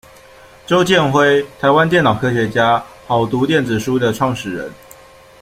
[0.65, 4.71] 周剑辉，台湾电脑科学家，好读电子书的创始人。